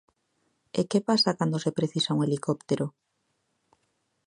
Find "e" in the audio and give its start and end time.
0.79-0.81